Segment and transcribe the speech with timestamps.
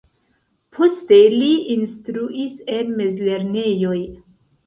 [0.77, 4.01] Poste li instruis en mezlernejoj.